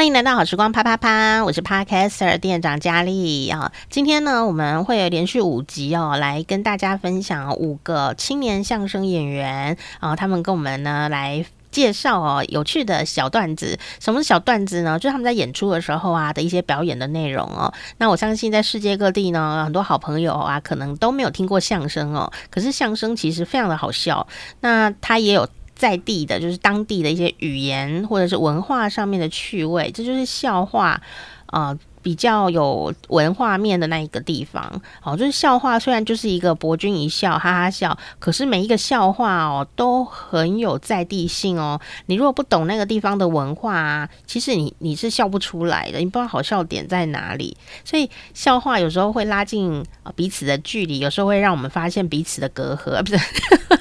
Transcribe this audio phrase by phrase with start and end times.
[0.00, 3.70] 欢迎来到好时光啪啪啪，我是 Podcaster 店长佳丽啊。
[3.90, 13.78] 今天呢，我们会连续五集哦，来跟大家分享五个青年相声演员啊，他们跟我们呢来介绍哦有趣的小段子。
[13.98, 14.98] 什么是小段子呢？
[14.98, 17.70] 就是他们在演出的时候啊的一些表演的内容哦。
[17.98, 22.32] 那我相信在世界各地呢，很多好朋友啊，可能都没有听过相声哦。
[22.48, 24.26] 可是相声其实非常的好笑，
[24.62, 25.46] 那他也有。
[25.80, 31.00] 在地的，就是当地的一些语言或者是文化上面的趣味，这就是笑话
[31.46, 31.76] 啊。
[32.02, 41.78] 比较有文化面的那一个地方，哦，就是笑话虽然就是一个博君一笑，哈哈笑，可是每一个笑话哦都很有在地性哦。
[42.06, 47.54] 你如果不懂那个地方的文化啊，其实你你是笑不出来的，你不知道好笑点在哪里。
[47.84, 49.84] 所以笑话有时候会拉近
[50.16, 53.18] 彼此的距离，有时候会让我们发现彼此的隔阂，不是？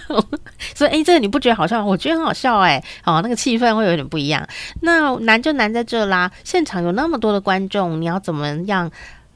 [0.76, 1.86] 所以哎，这个你不觉得好笑？
[1.86, 4.46] 我觉得很好笑哎，哦，那个气氛会有点不一样。
[4.82, 8.09] 那难就难在这啦，现场有那么多的观众，你。
[8.10, 8.92] 要怎么样，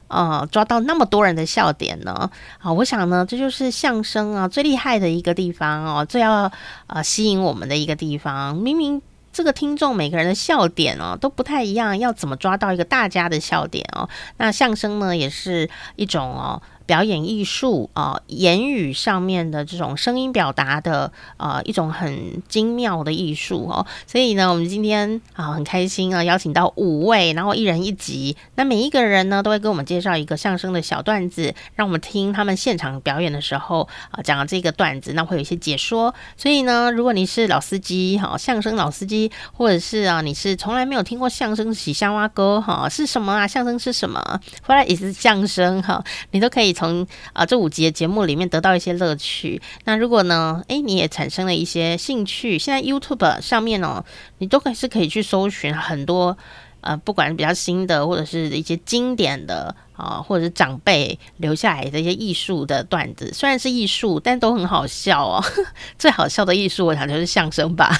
[0.08, 2.30] 呃，抓到那么多人的笑点呢？
[2.58, 6.50] 啊，我想呢，这就是相声啊最厉害的一个地方哦，最要
[6.86, 8.56] 呃吸引我们的一个地方。
[8.56, 9.00] 明明
[9.32, 14.08] 这个听众每个人的笑点哦都不太一样，要怎么抓到一个大家的笑点哦？
[14.36, 16.60] 那相声呢，也是一种哦。
[16.86, 36.14] 表演艺术啊、言语上面的这种声音表达的呃一种很精妙的艺术哦，所以呢，我们今天啊、很开心啊，邀请到五位，然后一人一集，那每一个人呢都会给我们介绍一个相声的小段子，让我们听他们现场表演的时候啊讲的这个段子，那会有一些解说。
[36.36, 43.46] 所以呢，如果你是老司机哈，相声老司机，或者是啊你是从来没有听过相声喜香蛙歌哈，是什么啊？
[43.46, 44.20] 相声是什么？
[44.62, 46.73] 后来也是相声哈，你都可以。
[46.74, 49.62] 从啊、这五集的节目里面得到一些乐趣。
[49.84, 54.04] 那如果呢，诶，你也产生了一些兴趣，现在 YouTube 上面哦，
[54.38, 56.36] 你都可以是可以去搜寻很多
[56.82, 63.30] 呃，不管比较新的，或者是一些经典的啊、或者是长辈留下来的一些艺术的段子。
[63.32, 65.42] 虽然是艺术，但都很好笑哦。
[65.98, 67.96] 最好笑的艺术，我想就是相声吧。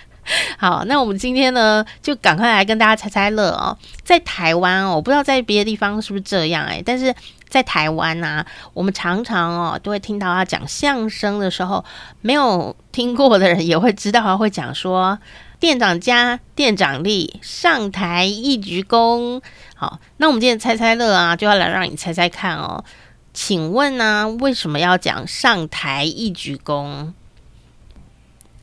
[0.58, 3.78] 好，那我们今天呢，就赶快来跟大家猜猜乐哦。
[4.04, 7.14] 在台湾哦，我不知道在别的地方是不是这样诶，但是。
[7.48, 11.84] 在台湾啊，我们常常哦都会听到他讲相声的时候，
[12.20, 15.18] 没有听过的人也会知道他会讲说
[15.58, 19.42] 店长家店长力上台一鞠躬。
[19.74, 22.84] 好，那我们今天猜猜乐啊，就要来让你猜猜看哦。
[23.32, 27.12] 请问呢、啊，为什么要讲上台一鞠躬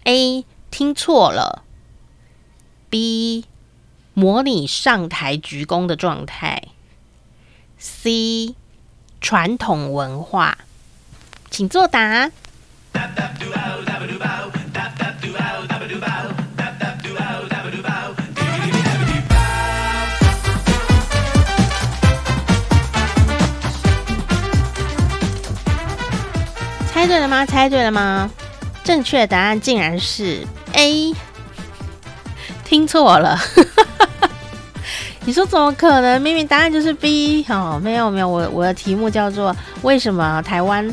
[0.04, 1.64] ？A 听错了
[2.90, 3.46] ，B
[4.14, 6.62] 模拟上台鞠躬的状态
[7.78, 8.56] ，C。
[9.26, 10.56] 传统文化，
[11.50, 12.30] 请作答。
[26.94, 27.44] 猜对了吗？
[27.48, 28.30] 猜对了吗？
[28.84, 31.16] 正确答案竟然是 A，
[32.64, 33.40] 听错了。
[35.28, 36.22] 你说怎么可能？
[36.22, 40.88] 明明答案就是 B 哦，没有没有，我我的题目叫做为什么台湾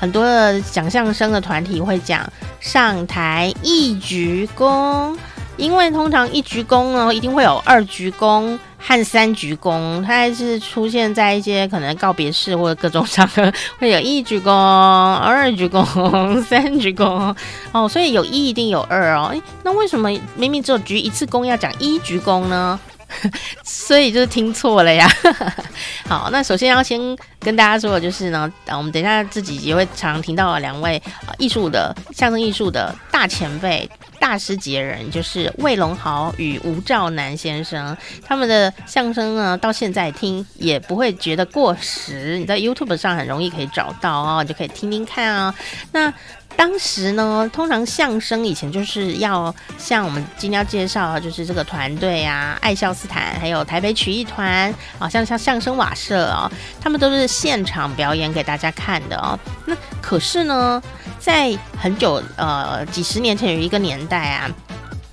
[0.00, 2.24] 很多的讲相声的团体会讲
[2.60, 5.16] 上台一鞠躬？
[5.56, 17.34] 因为通常一鞠躬呢，一定会有二鞠躬和三鞠躬，它还是出现在一些可能告别式或者各种场合，会有一鞠躬、二鞠躬、三鞠躬
[17.72, 19.34] 哦，所以有一一定有二哦。
[19.64, 22.78] 那为什么明明只有鞠一次躬要讲一鞠躬呢？
[23.62, 25.08] 所以就是听错了呀。
[26.08, 27.00] 好，那首先要先
[27.40, 31.00] 跟大家说的就是呢，我们等一下自己也会常听到两位
[31.38, 37.96] 艺术的相声艺术的大前辈、大师级人，就是魏龙豪与吴兆南先生。
[38.24, 42.38] 他们的相声呢，到现在听也不会觉得过时。
[42.38, 45.54] 你在 YouTube 上很容易可以找到哦，你就可以听听看啊。
[45.92, 46.12] 那
[46.56, 56.50] 当时呢，通常相声以前就是要像我们今天要介绍，就是这个团队啊，爱笑斯坦，还有台北曲艺团啊，像像相声瓦舍啊，
[56.80, 59.38] 他们都是现场表演给大家看的哦。
[59.66, 60.82] 那可是呢，
[61.18, 64.50] 在很久呃几十年前有一个年代啊。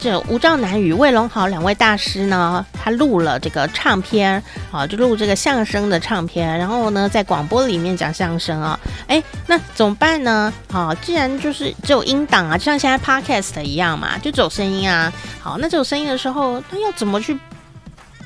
[0.02, 10.54] 这吴兆南与魏龙豪两位大师呢，他录了这个唱片啊，就录这个相声的唱片，然后呢，在广播里面讲相声啊，哎，那怎么办呢？
[10.72, 15.12] 好，既然就是只有音档啊，就像现在 Podcast 一样嘛，就只有声音啊。
[15.42, 17.36] 好，那这种声音的时候，他要怎么去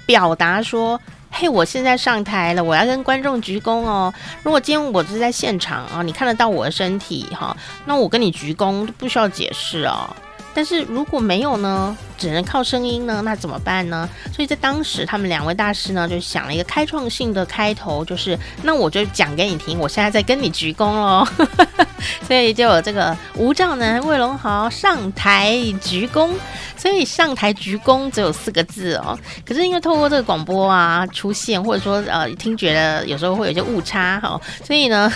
[0.06, 1.00] 表达说，
[1.31, 4.13] 嘿，我现在上台了，我要跟观众鞠躬哦。
[4.44, 10.13] 如果今天我是在现场啊，你看得到我的身体哈，那我跟你鞠躬不需要解释哦。
[10.53, 14.07] 但是如果没有呢，只能靠声音呢，那怎么办呢？
[14.33, 21.27] 所以在当时，他们两位大师呢就想了一个开创性的开头，就是那我就讲给你听，我现在在跟你鞠躬喽。
[22.27, 26.31] 所以就有这个吴兆南、魏龙豪上台鞠躬。
[26.75, 35.11] 所以上台鞠躬只有四个字哦，可是因为透过这个广播啊出现，或者说呃听觉的有时候会有些误差哈，所以呢。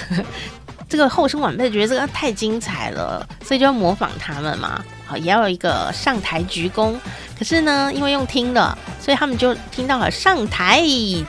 [0.89, 6.95] 这个后生晚辈觉得这个太精彩了，所以就要模仿他们嘛，好，也要有一个上台鞠躬。
[7.37, 10.81] 可是呢，因为用听的，所以他们就听到了上台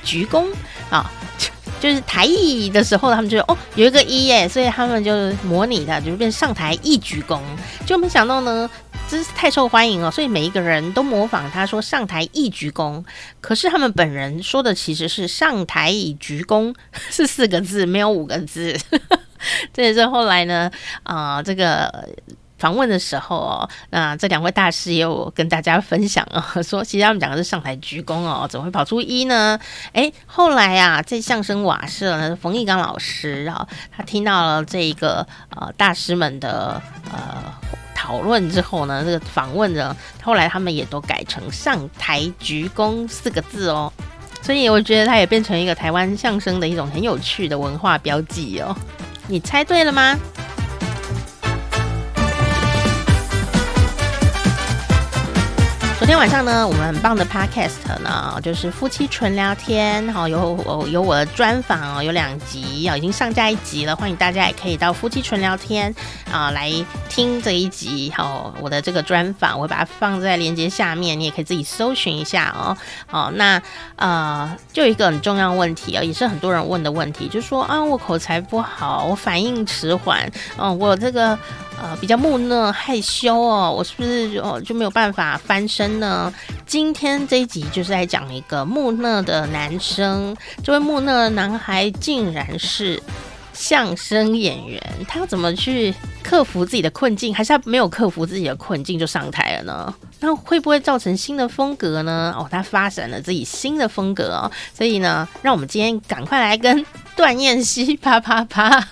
[0.02, 0.46] 鞠躬
[0.90, 1.10] 啊，
[1.80, 5.12] 就是台语的时候，他们就哦有一个一耶，所以他们就
[5.42, 7.40] 模拟的，就是变上台一鞠躬。
[7.84, 8.70] 就没想到呢，
[9.08, 13.04] 真是太受欢迎了，所以每一个人都模仿他说上台一鞠躬。
[13.40, 16.74] 可是他们本人说的其实是上台一鞠躬，
[17.10, 18.78] 是四个字，没有五个字。
[19.72, 20.70] 这也是后来呢，
[21.02, 22.08] 啊、这个
[22.58, 29.58] 访问的时候哦，那这两位大师也有跟大家分享哦， 说其实他们讲的是上台鞠躬哦，怎么会跑出一呢？
[29.92, 36.82] 哎，后来啊，在相声瓦舍呢，冯翊纲老师啊，他听到了这一个呃大师们的
[37.12, 37.44] 呃
[37.94, 43.92] 讨论之后呢，这个访问呢后来他们也都改成上台鞠躬四个字哦，
[44.42, 48.76] 所以我觉得它也变成一个台湾相声的一种很有趣的文化标记哦。
[49.28, 50.18] 你猜对了吗？
[55.98, 65.92] 昨天晚上呢，我们很棒的 podcast 呢，就是夫妻纯聊天，好，有有我的专访哦，有两集啊，已经上架一集了，欢迎大家也可以到夫妻纯聊天
[66.30, 66.72] 啊来
[67.08, 72.76] 听这一集，好，我的这个专访，我会把它放在链接下面，你也可以自己搜寻一下哦。
[73.06, 73.60] 好，那
[73.96, 81.36] 呃，就一个很重要问题啊，也是很多人问的问题，就说啊，我口才不好，我反应迟缓，嗯，我这个。
[81.80, 86.32] 呃，比较木讷害羞哦，我是不是哦就没有办法翻身呢？
[86.66, 93.00] 今天这一集就是在讲一个木讷的男生，这位木讷男孩竟然是
[93.52, 97.34] 相声演员，他要怎么去克服自己的困境？
[97.34, 99.94] 还是他没有克服自己的困境就上台了呢？
[100.20, 102.34] 那会不会造成新的风格呢？
[102.36, 106.84] 哦，他发展了自己新的风格哦，所以呢，让我们今天赶快来跟
[107.14, 108.84] 段彦希啪啪啪。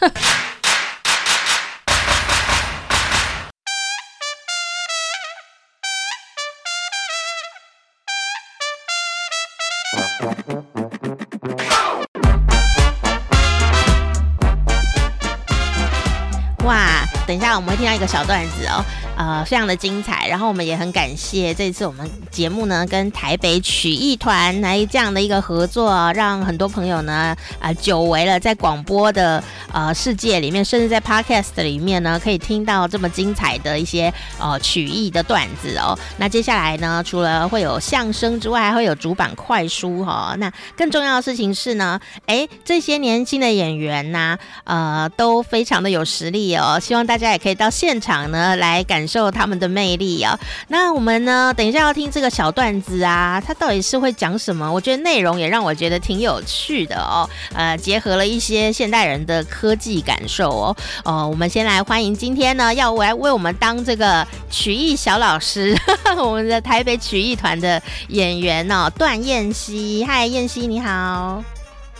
[17.56, 18.82] 我们听到一个小段子哦。
[19.18, 29.42] 呃，非常的精彩，然后我们也很感谢这次我们节目呢跟台北曲艺团来这样的一个合作，让很多朋友呢啊、久违了在广播的
[29.72, 35.98] 呃世界里面，甚至在 Podcast 里面呢可以听到这么精彩的一些呃曲艺的段子哦。
[36.18, 40.36] 那接下来呢，除了会有相声之外，还会有主板快书哈、哦。
[40.36, 46.78] 那更重要的事情是呢，哎，这些年轻的演员呐、啊，呃，都非常的有实力哦。
[46.78, 49.06] 希望大家也可以到现场呢来感。
[49.06, 50.36] 受他们的魅力啊！
[50.66, 51.54] 那我们呢？
[51.56, 54.70] 等一下要听这个小段子啊，它到底是会讲什么？
[54.70, 57.30] 我觉得内容也让我觉得挺有趣的哦。
[57.54, 60.76] 呃，结合了一些现代人的科技感受哦。
[61.04, 65.76] 哦，我们先来欢迎今天呢要来为我们当这个曲艺小老师，
[66.18, 70.04] 我们的台北曲艺团的演员哦，段彦希。
[70.04, 71.55] 嗨，彦希你好。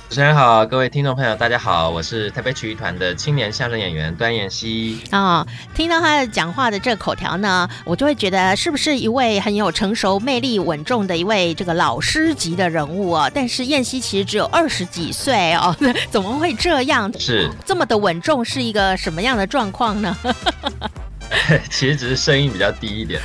[0.08, 5.00] 主持人好，各位听众朋友，大家好，我是台北曲艺团的青年相声演员段彦希。
[5.10, 5.44] 哦，
[5.74, 13.28] 听到他的讲话的这个口条呢，我就会觉得是不是一位很有成熟、魅力稳重的一位这个老师级的人物啊？
[13.34, 15.76] 但是彦希其实只有二十几岁哦，
[16.08, 17.12] 怎么会这样？
[17.18, 20.16] 是这么的稳重，是一个什么样的状况呢？
[21.70, 23.20] 其实只是声音比较低一点。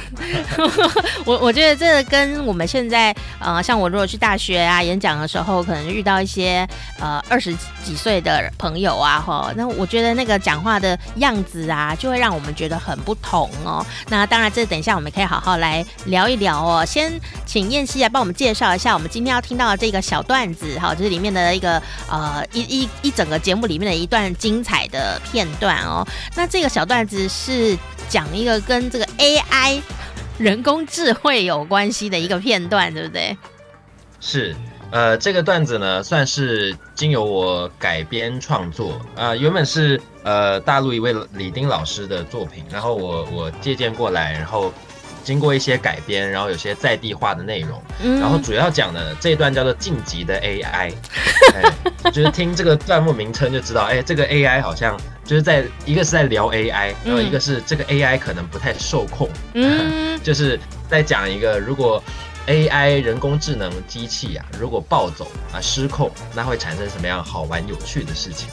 [1.25, 6.68] 我我觉得这跟我们现在呃，像我如果去大学啊演讲的时候，可能遇到一些
[7.00, 13.86] 呃二十几岁的朋友啊，哈，那我觉得那个讲话的样子啊，就会让我们觉得很不同哦。
[14.10, 16.86] 那当然，这等一下我们可以好好来聊一聊哦。
[16.86, 17.12] 先
[17.46, 26.06] 请燕希来帮我们介绍一下我们今天要听到的这个小段子，哈，就是里面的一个呃一一一整个节目里面的一段精彩的片段哦。
[26.36, 27.77] 那这个小段子是。
[28.12, 29.82] 讲一个跟这个 AI
[30.38, 33.38] 人工智慧有关系的一个片段，对不对？
[34.20, 34.53] 是，
[34.91, 44.74] 呃，这个段子呢，算是经由我改编创作，呃，原本是呃大陆一位李丁老师的作品，然后我我借鉴过来，然后
[45.24, 47.82] 经过一些改编，然后有些在地化的内容。
[48.01, 50.94] 嗯、然后主要讲的这一段叫做晋级的 AI，
[51.54, 60.60] 哎，就是听这个段落名称就知道，哎，这个 AI 好像就是在一个是在聊 AI，然后一个是这个 AI 可能不太受控，嗯， 就是
[60.90, 62.04] 在讲一个如果
[62.48, 68.50] AI 人工智能机器啊，如果暴走啊失控，那会产生什么样好玩有趣的事情？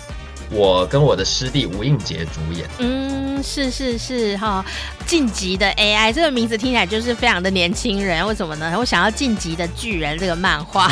[0.51, 2.69] 我跟我的师弟吴映洁主演。
[2.79, 4.65] 嗯，是是是哈，
[5.07, 8.75] 晋级的 AI 这个名字听起来就是非常的年轻人，为什么呢？
[8.79, 10.91] 我想要晋级的巨人这个漫画。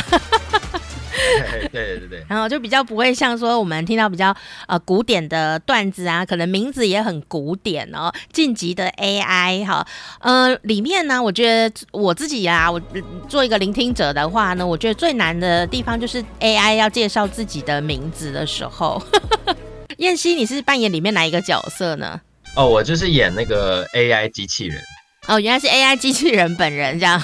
[1.26, 4.34] 对对对对， 然后就比较不会像说我们听到比较
[4.66, 8.12] 呃古典的段子啊，可能名字也很古典哦。
[8.32, 9.86] 晋级的 AI 哈，
[10.20, 12.80] 呃，里面呢，我觉得我自己啊，我
[13.28, 19.02] 做一个聆听者的话呢，我觉得最难的地方就是 AI 要介绍自己的名字的时候。
[19.98, 22.20] 燕西，你是扮演里面哪一个角色呢？
[22.54, 24.80] 哦，我就是演那个 AI 机器人。
[25.26, 27.20] 哦，原来是 AI 机器人本人这样。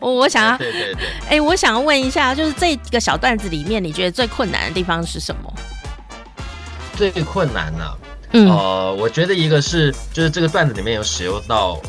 [0.00, 5.52] 我 我想要，对对对，哎，我想要问一下，就是这个小段子里面，你觉得最困难的地方是什么？
[6.96, 7.96] 最困难呢、啊？
[8.32, 11.80] 嗯，呃，我觉得一个是，就是这个段子里面有使用到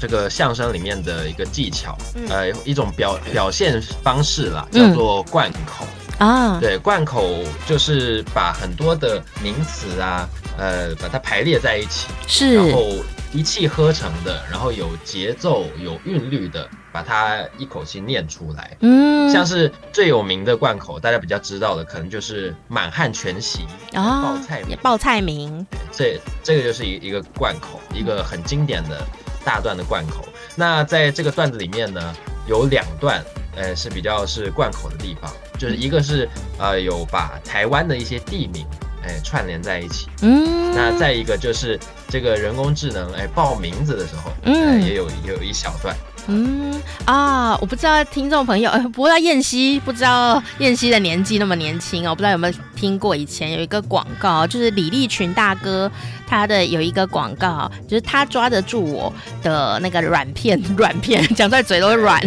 [0.00, 6.58] 这个相声里面的一个技巧，嗯、呃，一种表表现方式啦，叫做贯口、嗯、啊。
[6.60, 10.28] 对，贯口就是把很多的名词啊，
[10.58, 12.88] 呃，把它排列在一起，是，然后。
[13.34, 18.76] 一气呵成的，然后有节奏、有韵律的，把它一口气念出来。
[18.78, 25.66] 嗯，像是最有名的贯口，大家比较知道的，可能就是满汉全席啊，报菜名，报菜名。
[25.90, 29.04] 这这个就是一一个贯口，一个很经典的
[29.44, 30.24] 大段的贯口。
[30.54, 32.14] 那在这个段子里面呢，
[32.46, 33.20] 有两段，
[33.56, 38.66] 呃，是比较是贯口的地方，就是一个是呃有把台湾的一些地名。
[39.06, 40.08] 哎，串联在一起。
[40.22, 45.94] 嗯，那再一个就是这个人工智能，哎，报名字的时候，嗯，也有也有一小段。
[46.26, 55.92] 嗯啊，我不知道听众朋友，不知道燕西，不知道燕西的年纪那么年轻哦，不知道有没有听过以前有一个广告，就是李立群大哥
[56.26, 59.12] 他的有一个广告，就是他抓得住我
[59.42, 62.20] 的那个软片， 软片 讲出来嘴都会软。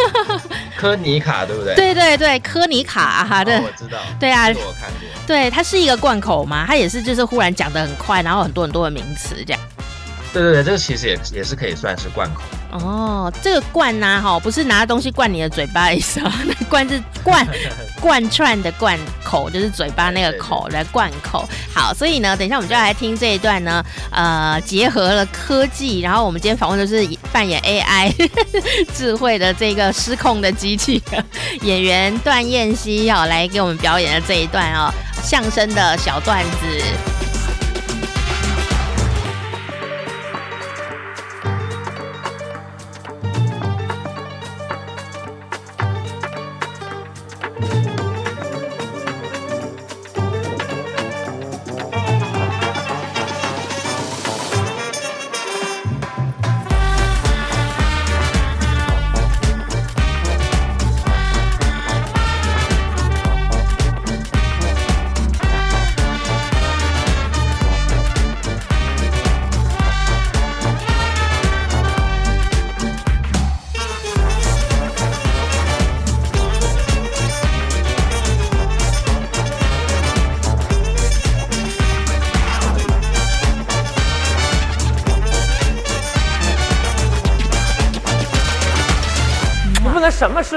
[0.76, 1.74] 科尼卡对不对？
[1.74, 3.98] 对对对，科尼卡哈，对，哦，我知道。
[4.18, 5.08] 对啊，我看过。
[5.26, 9.60] 对，它是一个贯口嘛，它也是就是忽然讲得很快，然后很多很多的名词这样。
[10.32, 12.42] 对对对，这个其实也也是可以算是灌口。
[12.72, 17.44] 哦，这个灌呐，哈，不是拿东西灌你的嘴巴的意思啊，那灌是灌
[18.00, 21.44] 贯串的灌口，就是嘴巴那个口来灌口。
[21.74, 28.14] 好，所以呢，等一下我们就要来听这一段呢，呃，结合了科技，然后我们今天访问的是扮演 AI
[28.94, 31.02] 智慧的这个失控的机器
[31.62, 34.94] 演员段燕希，要来给我们表演的这一段哦，
[35.24, 37.29] 相声的小段子。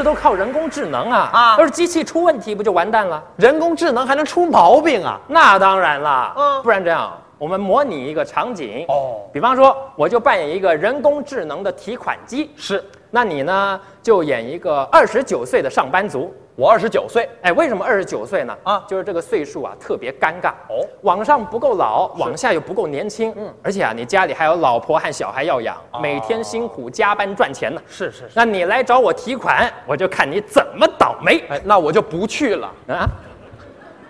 [0.04, 1.30] 事都靠人工智能啊！
[1.32, 3.24] 啊，要是机器出问题，不就完蛋了？
[3.38, 5.18] 人工智能还能出毛病啊？
[5.28, 6.34] 那当然了。
[6.38, 8.86] 嗯，不然这样，我们模拟一个场景。
[8.90, 12.52] 哦，比方说，我就扮演一个人工智能的提款机。
[12.58, 16.36] 是，那你呢，就演一个二十九岁的上班族。
[16.56, 18.56] 我二十九岁，哎，为什么二十九岁呢？
[18.62, 20.86] 啊，就是这个岁数啊，特别尴尬哦。
[21.02, 23.34] 往上不够老，往下又不够年轻。
[23.36, 27.82] 嗯，而且啊，你家里还有老婆和小孩要养，每天辛苦加班赚钱呢。
[27.88, 28.34] 是是是。
[28.36, 31.44] 那你来找我提款，我就看你怎么倒霉。
[31.50, 33.10] 哎，那我就不去了啊。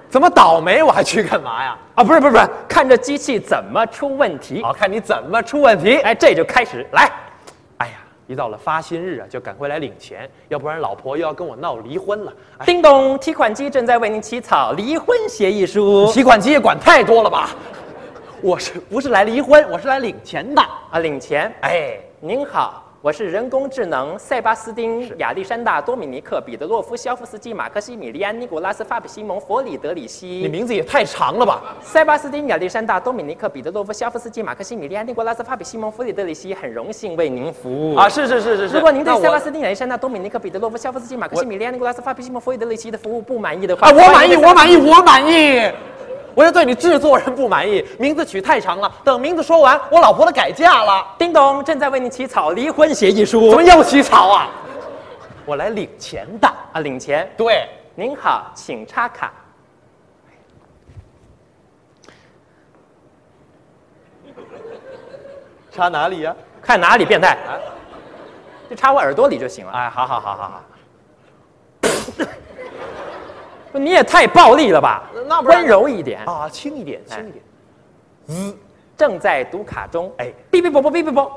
[0.10, 0.84] 怎么倒霉？
[0.84, 1.78] 我还去干嘛呀？
[1.96, 4.62] 啊，不是不是不是，看这机器怎么出问题。
[4.62, 5.98] 好，看你怎么出问题。
[6.00, 7.10] 哎，这就开始来。
[8.28, 12.34] 一到了发薪日啊，就赶快来领钱，要不然老婆又要跟我闹离婚了。
[12.66, 16.12] 叮咚，提款机正在为您起草离婚协议书。
[16.12, 17.50] 提款机也管太多了吧？
[18.42, 19.66] 我是不是来离婚？
[19.70, 20.62] 我是来领钱的
[20.92, 21.54] 啊，领钱。
[21.62, 30.26] 哎，您好，我是人工智能塞巴斯丁、亚历山大、多米尼克、彼得洛夫、肖夫斯基、马克西米利安、尼古拉斯、法比西蒙、弗里德里希。
[30.26, 31.76] 你名字也太长了吧？
[31.82, 38.08] 塞巴斯丁、亚历山大、多米尼克、彼得洛夫、肖夫斯基、马克西米利安、尼古拉斯、法比西蒙、弗里德里希，很荣幸为您服务啊！
[38.08, 38.76] 是是是是是。
[38.76, 45.70] 如果您对塞巴斯丁、亚历山大、多米尼克、彼得洛夫、肖夫斯基、马克西米利安、尼古拉斯、法比西蒙、弗里德里希的服务不满意的话，啊，我满意，我满意，我满意。
[46.36, 48.92] 我就对你制作人不满意，名字取太长了。
[49.04, 51.06] 等名字说完，我老婆都改嫁了。
[51.18, 53.50] 叮咚，正在为你起草离婚协议书。
[53.50, 54.50] 怎么又起草啊？
[55.46, 56.48] 我来领钱的。
[56.48, 56.80] 啊？
[56.80, 57.32] 领钱。
[57.38, 59.32] 对，您好，请插卡。
[65.72, 67.58] 插哪里呀、看哪里变态啊？
[68.70, 69.72] 就插我耳朵里就行了。
[69.72, 70.64] 哎，好好好好好。
[73.74, 75.04] 不你也太暴力了吧？
[75.28, 76.24] 那不温柔一点。
[76.26, 77.44] 啊，轻一点，轻一点。
[78.28, 78.56] 嗯，
[78.96, 80.14] 正在读卡中。
[80.20, 81.32] 哎，哔哔啵啵哔哔啵，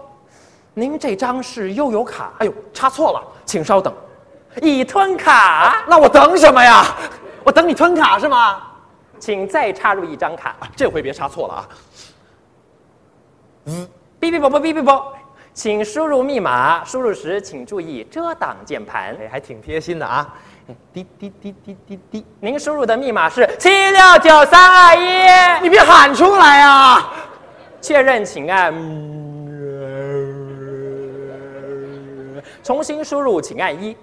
[0.74, 2.34] 您这张是悠游卡。
[2.38, 3.92] 哎呦，插错了，请稍等，
[4.60, 5.82] 已吞卡。
[5.88, 6.84] 那我等什么呀？
[7.42, 8.62] 我等你吞卡是吗？
[9.18, 10.50] 请再插入一张卡。
[10.60, 11.68] 啊，这回别插错了啊。
[13.64, 13.88] 嗯，
[14.20, 15.12] 哔哔啵啵哔哔啵，
[15.54, 19.16] 请输入密码，输入时请注意遮挡键盘。
[19.18, 20.34] 哎，还挺贴心的啊。
[20.92, 27.12] 滴滴滴滴滴滴，您输入的密码是七六九三二一，你别喊出来啊！
[27.80, 28.74] 确认请按，
[32.64, 33.96] 重新输入请按一，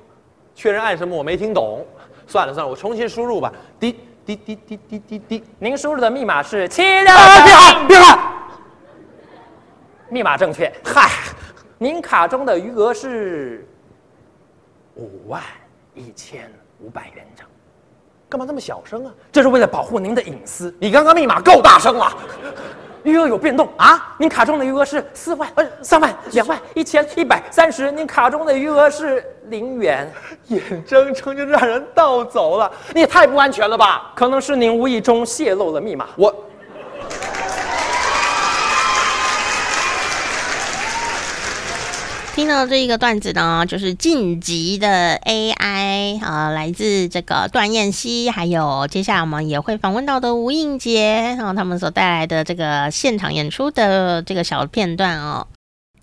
[0.56, 1.14] 确认按什么？
[1.18, 1.86] 我没听懂，
[2.28, 3.52] 算了算了，我重新输入吧。
[3.78, 8.20] 滴滴滴滴滴滴滴，您输入的密码是七六，别喊别喊，
[10.08, 10.72] 密码正确。
[10.86, 11.10] 嗨，
[11.78, 13.68] 您卡中的余额是
[14.96, 15.42] 五万。
[15.96, 17.46] 一千五百元整，
[18.30, 19.14] 干嘛这么小声啊？
[19.32, 20.74] 这是为了保护您的隐私。
[20.80, 22.12] 你刚刚密码够大声了，
[23.04, 24.16] 余额有变动啊！
[24.18, 30.12] 您卡中的余额是四万、呃三万、两万、一千、一百、三十，您卡中的余额是零元，
[30.48, 34.12] 眼睁睁就让人盗走了，你也太不安全了吧？
[34.16, 36.08] 可能是您无意中泄露了密码。
[36.18, 36.34] 我。
[42.36, 55.46] 听到这一个段子呢，就是晋级的 AI 啊、呃，来自这个段彦希，还有接下来我们也会访问到的吴映洁，然后他们所带来的这个现场演出的这个小片段哦。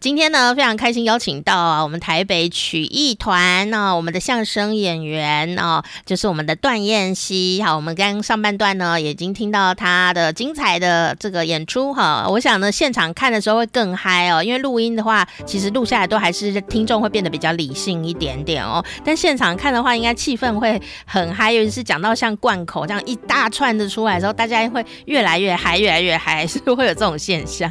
[0.01, 7.63] 今天呢，非常开心邀请到啊，我们台北曲艺团呢，我们的相声演员啊，就是我们的段彦希。
[7.63, 12.27] 好，我们刚刚上半段呢，已经听到他的精彩的这个演出哈。
[12.27, 18.83] 我想呢，现场看的时候会更嗨哦，因为录音的话，其实录下来都还是听众会变得比较理性一点点哦。
[19.05, 27.71] 但现场看的话，应该气氛会很嗨，尤其是讲到像贯口这样一大串的出来的时候，大家会越来越嗨，越来越嗨，是会有这种现象。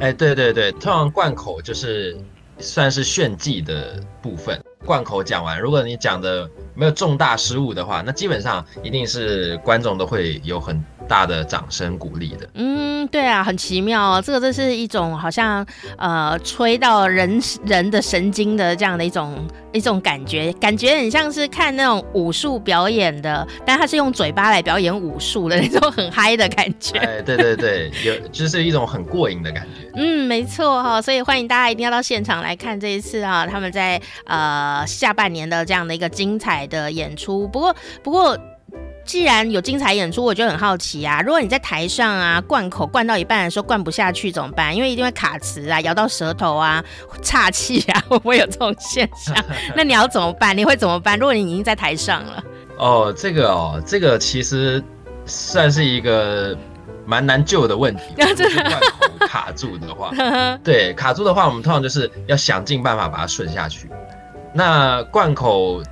[0.00, 2.16] 哎，对对对，通常贯口就是
[2.60, 4.62] 算是炫技的部分。
[4.84, 12.48] 贯口讲完，如果你讲的没有重大失误的话，那基本上一定是观众都会有很大的掌声鼓励的。
[12.54, 15.66] 嗯，对啊，很奇妙哦，这个这是一种好像
[15.96, 26.98] 呃吹到人人的神经的这样的一种一种感觉，感觉很像是看那种武术表演的，但他是用嘴巴来表演武术的那种很嗨的感觉。
[26.98, 29.90] 哎，对对对，有就是一种很过瘾的感觉。
[29.96, 37.48] 嗯，没错哈，所以欢迎大家一定要到现场来看这一次啊，他们在呃下半年的这样的一个精彩的演出。
[37.48, 38.38] 不过，不过。
[39.08, 41.22] 既然有精彩演出，我就很好奇啊。
[41.22, 44.76] 如果你在台上啊灌口灌到一半的时候灌不下去怎么办？
[44.76, 46.84] 因为一定会卡词啊，咬到舌头啊，
[47.22, 49.34] 岔气啊， 会不会有这种现象？
[49.74, 50.54] 那你要怎么办？
[50.54, 51.18] 你会怎么办？
[51.18, 52.44] 如果你已经在台上了？
[52.76, 54.84] 哦，这个哦，这个其实
[55.24, 56.54] 算是一个
[57.06, 58.02] 蛮难救的问题。
[58.14, 60.10] 灌口卡住的话，
[60.62, 63.88] 对，卡住的话，我们通常就是要想尽办法把它顺下去。
[64.52, 65.82] 那灌口。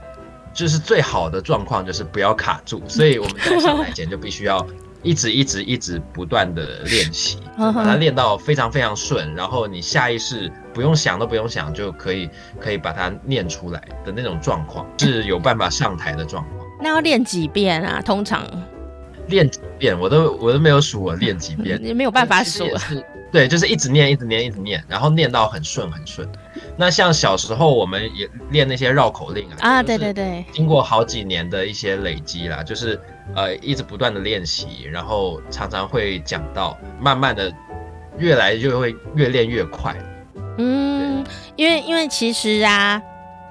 [0.56, 4.66] 就是最好的状况就是不要卡住，所以我们在上台前就必须要
[5.02, 16.66] 一直一直一直不断的练习， 把它练到非常非常顺，然后你下意识不用想都不用想就可以可以把它念出来的那种状况，是有办法上台的状况。
[16.82, 18.00] 那要练几遍啊？
[18.00, 18.42] 通常
[19.28, 22.64] 练几遍我都我都没有数我练几遍， 也没有办法数。
[23.32, 26.28] 对，就是一直念，一直念，一直念，然后念到很顺，很顺。
[26.76, 33.00] 那像小时候我们也练那些绕口令啊，啊，对对对，经过好几年的一些累积啦，就是
[33.34, 37.52] 呃一直不断的练习，然后常常会讲到，慢慢的
[38.18, 39.96] 越来就会越练越快。
[40.58, 41.24] 嗯，
[41.56, 43.02] 因为因为其实啊。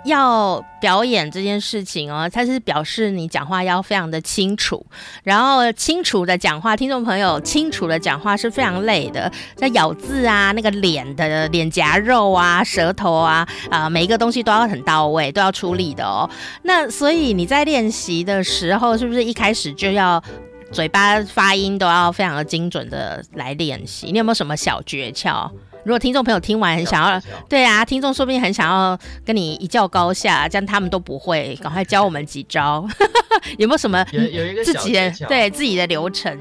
[0.05, 4.85] 要表演这件事情哦，它是表示你讲话要非常的清楚，
[5.23, 16.29] 然后清楚的讲话，听众朋友清楚的讲话是非常累的，在咬字啊，那个脸的脸颊肉啊，舌头啊，啊、每一个东西都要很到位，都要出力的哦。
[16.63, 20.23] 那所以你在练习的时候，是不是一开始就要
[20.71, 24.11] 嘴巴发音都要非常的精准的来练习？
[24.11, 25.49] 你有没有什么小诀窍？
[25.85, 32.85] 如果听众朋友听完很想要，对啊，听众说不定很想要跟你一较高下，这样他们都不会，赶快教我们几招，
[33.59, 36.37] 有没有什么有有一个自己的对自己的流程？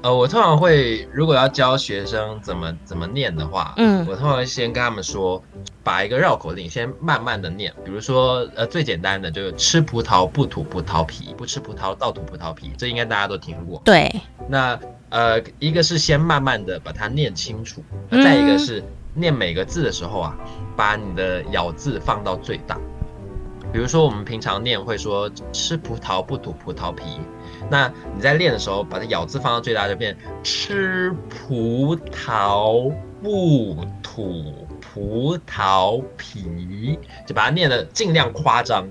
[0.00, 5.42] 呃，我通常会如果要教学生怎么怎么念的话，嗯，我通常会先跟他们说，
[5.82, 13.82] 把一个绕口令先慢慢的念，比如说呃最简单的就是吃葡萄不吐葡萄皮，不吃葡萄倒吐葡萄皮，这应该大家都听过。
[13.84, 14.10] 对，
[14.48, 14.80] 那。
[15.14, 18.82] 呃，一个是先慢慢的把它念清楚，再一个是
[19.14, 20.36] 念每个字的时候啊，
[20.76, 22.76] 把你的咬字放到最大。
[23.72, 27.20] 比如说我们平常念会说吃葡萄不吐葡萄皮，
[27.70, 38.84] 那你在练的时候把它咬字放到最大，就变吃葡萄不吐葡萄皮，就把它念的尽量夸张，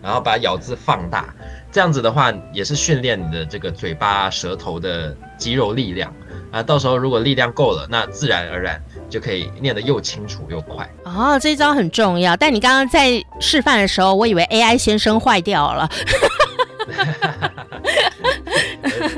[0.00, 1.34] 然后把咬字放大。
[1.74, 6.14] 这样子的话，也是训练你的这个嘴巴、舌头的肌肉力量
[6.52, 6.62] 啊。
[6.62, 10.88] 到时候如果力量够了，那自然而然就可以念得又清楚又快。
[11.02, 12.36] 哦，这一招很重要。
[12.36, 15.90] 但你刚刚在示范的时候，我以为 AI 先生坏掉了。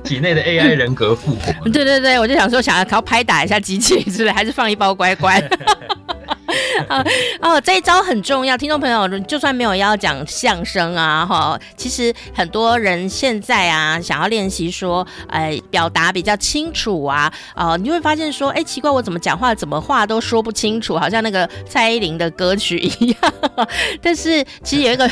[0.02, 1.52] 体内的 AI 人格复活。
[1.68, 5.38] 对对对，我就想说，想要要拍打一下机器之类，还是放一包乖乖。
[7.40, 23.32] 哦，这一招很重要，听众朋友，就算没有要讲相声啊，哈，其实很多人现在啊，想要练习说，哎，表达比较清楚啊，哦，你会发现说，哎，奇怪，我怎么讲话，怎么话都说不清楚，好像那个蔡依林的歌曲一样。
[24.02, 25.10] 但是其实有一个。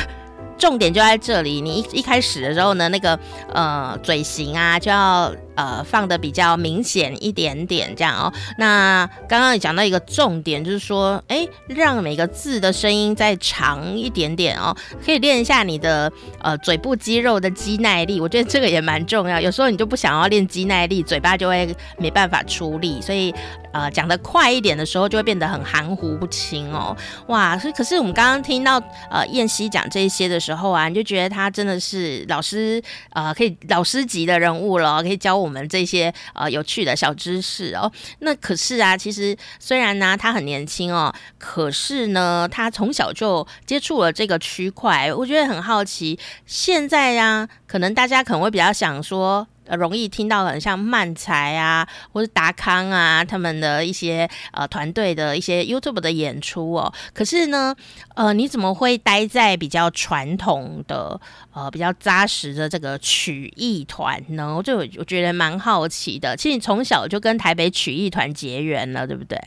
[0.57, 3.19] 重点就在这里，你一一开始的时候呢，那个
[3.53, 8.33] 呃嘴型啊就要呃放的比较明显一点点，这样哦。
[8.57, 18.21] 那刚刚你讲到一个重点，就是说，哎，让每个字的声音再长一点点哦，可以练一下你的呃嘴部肌肉的肌耐力。
[18.21, 19.39] 我觉得这个也蛮重要。
[19.39, 23.33] 有时候你就不想要练肌耐力，嘴巴就会没办法出力，所以。
[23.75, 26.95] 呃，讲的快一点的时候，就会变得很含糊不清哦。
[27.27, 37.91] 哇，所以可是我们刚刚听到呃燕希讲这些的时候啊，你就觉得他真的是老师呃，可以老师级的人物了，可以教我我们这些呃有趣的小知识哦。
[38.19, 46.19] 那可是啊，其实虽然呢他很年轻哦，可是呢他从小就接触了这个区块，我觉得很好奇。
[46.45, 49.47] 现在呀，可能大家可能会比较想说。
[49.67, 56.93] 呃，容易听到很像漫才啊，或是达康啊，他们的一些呃团队的一些 YouTube 的演出哦。
[57.13, 57.75] 可是呢，
[58.15, 61.19] 呃，你怎么会待在比较传统的、
[61.53, 64.55] 呃比较扎实的这个曲艺团呢？
[64.55, 66.37] 我就我觉得蛮好奇的。
[66.37, 69.37] 其实你从小就跟台北曲艺团结缘了，对不对？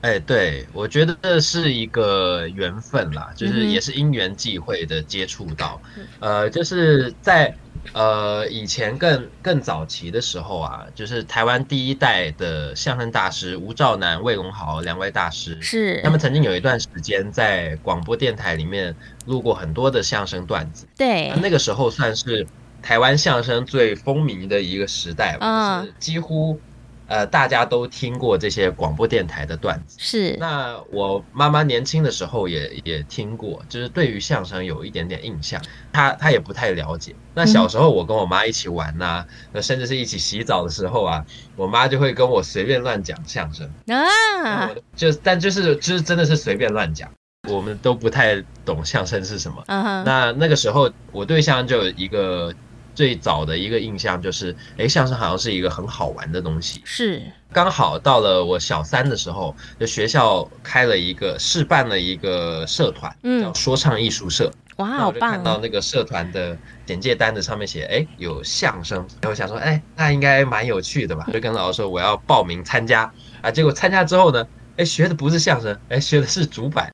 [0.00, 7.54] 哎、欸，对，我觉得这是一个缘分啦，就是也是因缘际会的接触到，嗯、呃，就是在。
[7.92, 18.94] 呃，以前更更早期的时候啊，就是台湾第一代的相声大师吴兆南、魏龙豪两位大师，是他们曾经有一段时间在广播电台里面
[19.26, 20.86] 录过很多的相声段子。
[20.96, 22.46] 对，那个时候算是
[22.82, 26.60] 台湾相声最风靡的一个时代，嗯，就是几乎。
[27.08, 30.36] 呃，大家都听过这些广播电台的段子，是。
[30.38, 37.14] 那我妈妈年轻的时候也也听过，就是对于相声有一点点印象，她她也不太了解。
[37.34, 41.24] 那小时候我跟我妈一起玩呐、啊，那、嗯、甚至是一起洗澡的时候啊，
[41.56, 47.10] 我妈就会跟我随便乱讲相声啊，就但就是就是真的是随便乱讲，
[47.48, 49.64] 我们都不太懂相声是什么。
[49.66, 52.54] 那那个时候我对相声就有一个。
[52.98, 56.82] 最早的一个印象就是，哎，相声好像是一个很好玩的东西。
[56.84, 64.50] 是，刚好到了我小三的时候，就学校开了一个试办了一个社团，嗯，叫说唱艺术社。
[64.78, 65.12] 哇，好棒！
[65.12, 71.24] 我就看到那个社团的简介单子上面写，哎，有相声，然后想说，哎，那应该蛮有趣的吧？
[71.32, 73.08] 就跟老师说我要报名参加
[73.40, 73.48] 啊。
[73.48, 74.44] 结果参加之后呢，
[74.76, 76.92] 哎，学的不是相声，哎，学的是主板，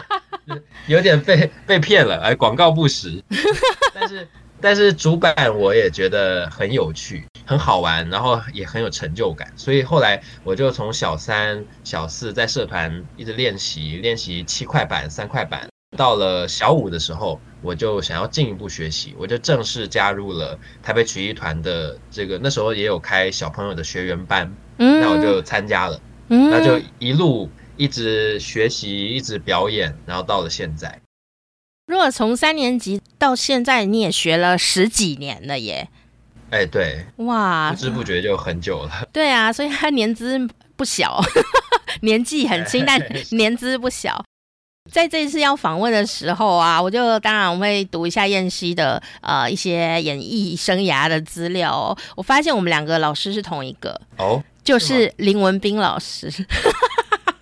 [0.88, 3.22] 有点被被骗了，哎，广告不实，
[3.92, 4.26] 但是。
[4.60, 31.00] 但是主板我也觉得很有趣，很好玩，然后也很有成就感，所以后来我就从小三、小四在社团一直练习，练习七块板、三块板，到了小五的时候，我就想要进一步学习，我就正式加入了台北曲艺团的这个，那时候也有开小朋友的学员班，嗯，那我就参加了，嗯，那就一路一直学习，一直表演，然后到了现在。
[31.88, 35.88] 如果从三年级到现在，你也学了十几年了耶。
[36.50, 39.08] 哎，对，哇，不知不觉就很久了。
[39.10, 40.38] 对啊，所以他年资
[40.76, 41.18] 不小，
[42.02, 43.00] 年纪很轻，但
[43.32, 44.22] 年资不小。
[44.92, 51.96] 在这一次要访问的时候啊，我就当然会读一下燕西的呃一些演艺生涯的资料哦。
[52.16, 56.30] 我发现我们两个老师是同一个哦，就是林文斌老师。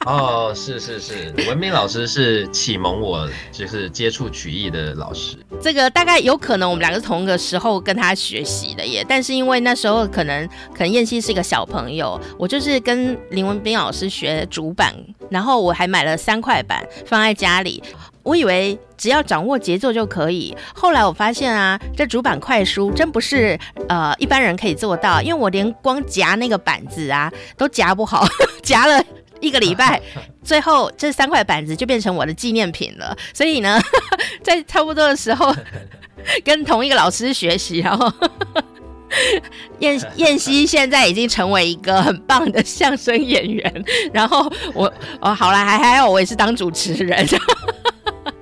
[0.06, 5.36] 哦，是是是，文斌老师是启蒙我就是接触曲艺的老师。
[5.60, 14.94] 这个大概有可能我们两个是同一个时候跟他学习的耶，但是因为那时候可能可能燕西是一个小朋友，我就是跟林文斌老师学主板，
[15.28, 17.82] 然后我还买了三块板放在家里，
[18.22, 20.56] 我以为只要掌握节奏就可以。
[20.72, 28.24] 后来我发现啊，这主板快书真不是呃一般人可以做到，因为我连光夹那个板子啊都夹不好，
[28.62, 29.04] 夹了。
[29.40, 30.00] 一个礼拜，
[30.42, 33.16] 最后这三块板子就变成我的纪念品了。
[33.32, 33.80] 所以呢，
[34.42, 35.54] 在差不多的时候，
[36.44, 38.12] 跟同一个老师学习，然后
[39.78, 43.84] 燕燕希现在已经成为一个很棒的相声演员。
[44.12, 47.26] 然后我哦，好了，还还好，我也是当主持人。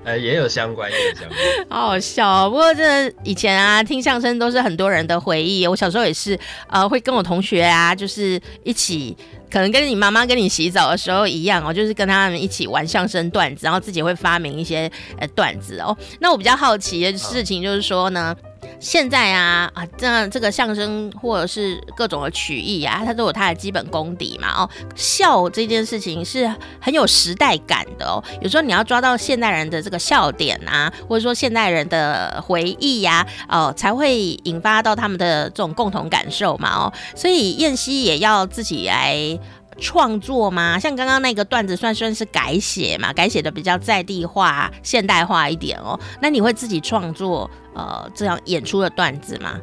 [0.03, 2.49] 呃，也有相关，也有相关，好好笑哦。
[2.49, 5.65] 不过这以前啊，听相声都是很多人的回忆。
[5.67, 6.37] 我小时候也是，
[6.69, 9.17] 呃，会跟我同学啊，就是一起，
[9.49, 15.95] 可能跟你妈妈跟你洗澡的时候一样哦，就是跟他们一起玩相声段子，然后自己会发明一些呃段子哦。
[16.19, 18.35] 那我比较好奇的事情就是说呢。
[18.79, 24.63] 现在啊啊，这这个相声或者是各种的曲艺啊，它都有它的基本功底嘛。
[24.63, 28.23] 哦，笑这件事情是很有时代感的哦。
[28.41, 36.69] 有时候你要抓到现代人的这个笑点啊，或者说现代人的回忆呀，哦，才会引发到他们的这种共同感受嘛。
[36.75, 39.39] 哦，所以燕西也要自己来。
[39.77, 40.79] 创作吗？
[40.79, 43.11] 像刚刚那个段子算算是改写嘛？
[43.11, 45.99] 改写的比较在地化、现代化一点哦。
[46.21, 49.59] 那你会自己创作呃这样演出的段子吗？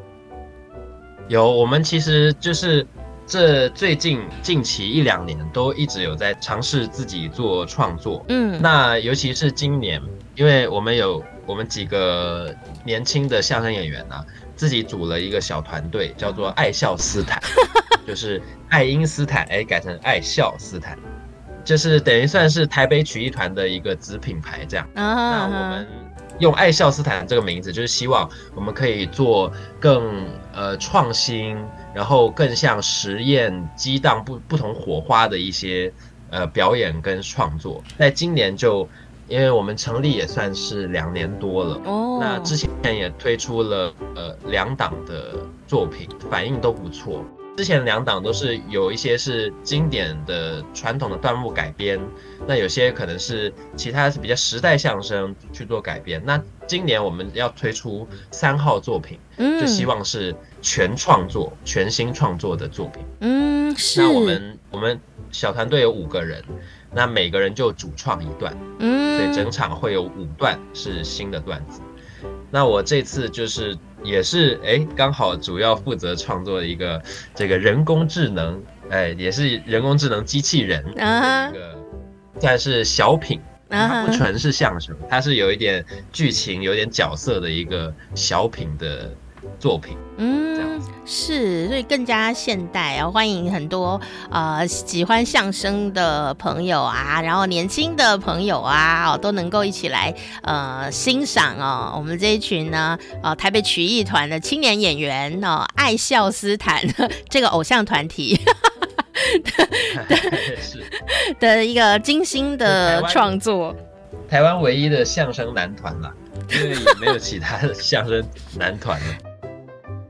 [1.28, 2.86] 有，我们其实就是
[3.26, 8.24] 这最近近期一两年都一直有在尝试自己做创作。
[8.28, 10.02] 嗯，那尤其是今年，
[10.36, 14.22] 因为我们有我们几个年轻的相声演员啊，
[14.56, 17.40] 自己组了一个小团队，叫做爱笑斯坦。
[18.06, 20.98] 就是爱因斯坦，哎，改成爱笑斯坦，
[21.64, 24.86] 就是等于算是台北曲艺团的一个子品牌这样。
[24.94, 25.14] Uh huh.
[25.14, 25.88] 那我们
[26.38, 31.56] 用爱笑斯坦这个名字，就是希望我们可以做更呃创新，
[31.94, 35.92] 然后更像实验激荡不不同火花的一些
[36.30, 37.84] 呃表演跟创作。
[37.96, 38.88] 在今年就，
[39.28, 42.20] 因为我们成立也算是两年多了，oh.
[42.20, 45.36] 那之前也推出了呃两档的
[45.68, 47.24] 作品，反应都不错。
[47.54, 52.00] 之前两档都是有一些是经典的传统的段目改编，
[52.46, 56.20] 那有些可能是其他是比较时代相声去做改编。
[56.24, 59.18] 那今年我们要推出三号作品，
[59.60, 63.04] 就希望是全创作、全新创作的作品。
[63.20, 64.00] 嗯，是。
[64.00, 64.98] 那我们我们
[65.30, 66.42] 小团队有五个人，
[66.90, 71.82] 那每个人就主创一段，嗯，所以整场会有五段是新的段子。
[72.50, 77.02] 那我这次就是也是哎，刚好主要负责创作的一个
[77.34, 81.78] 这个人工智能，哎，也是人工智能机器人的一个，
[82.40, 89.10] 算是小品，它不纯是相声，它是有一点剧情、有点角色的一个小品的。
[89.58, 94.00] 作品，嗯，是，所以更加现代啊，欢迎很多
[94.30, 106.82] 呃喜欢相声的朋友啊，然后年轻的朋友啊，哦，都能够一起来呃欣赏哦，我们这一群呢，呃台北曲艺团的青年演员哦，爱笑斯坦
[107.28, 109.66] 这个偶像团体的
[110.60, 110.84] 是。
[111.38, 113.74] 的一个精心的创作，
[114.28, 116.12] 台湾唯一的相声男团了，
[116.50, 118.22] 因为也没有其他的相声
[118.56, 119.31] 男团了。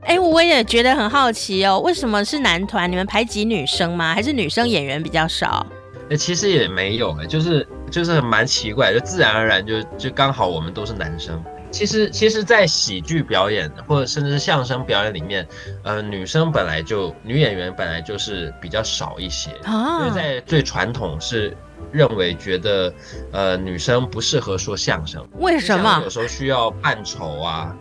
[0.05, 2.91] 哎，我也觉得很好奇哦，为什么是男团？
[2.91, 4.13] 你们排挤女生吗？
[4.13, 5.65] 还是女生演员比较少？
[6.09, 11.41] 哎，其实也没有，哎，就是就是蛮奇怪，就自然而然就就刚好我们都是男生。
[11.71, 15.47] 其实其实，在喜剧表演或者甚至是相声表演里面，
[15.83, 21.57] 呃，女生本来就女演员本来就是比较少一些，啊、因为在最传统是
[21.91, 22.93] 认为觉得
[23.31, 25.99] 呃女生不适合说相声，为什么？
[26.03, 27.75] 有时候需要扮丑啊。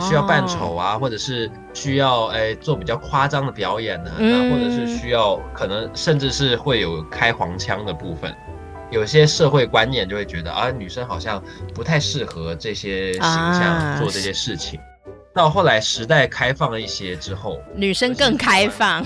[0.00, 8.34] 需要扮丑啊，或者是需要哎做比较夸张的表演呢、啊，嗯、或者是需要可能甚至是会有开黄腔的部分，
[8.90, 11.42] 有些社会观念就会觉得啊，女生好像
[11.74, 14.78] 不太适合这些形象做这些事情。
[14.80, 14.84] 啊、
[15.34, 19.04] 到后来时代开放了一些之后，女生更开放。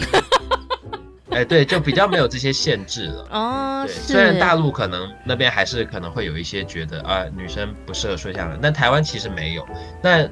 [1.30, 3.26] 哎，对，就比较没有这些限制了。
[3.30, 9.64] 哦，对，虽然大陆可能那边还是可能会有一些觉得啊，女生不适合说相声，但台湾其实没有。
[10.02, 10.28] 那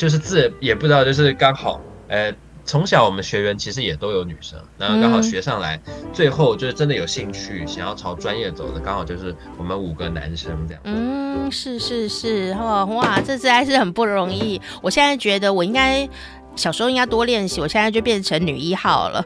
[0.00, 2.32] 就是自也不知道，就是刚好，呃。
[2.62, 10.82] 从小我们学员其实也都有女生，然后刚好学上来，嗯、最后就是真的有兴趣想要朝专业走的，刚好就是我们五个男生这样。
[10.84, 14.60] 嗯，是是是，哇哇，这次还是很不容易。
[14.82, 16.08] 我现在觉得我应该
[16.54, 19.24] 小时候应该多练习，我现在就变成女一号了。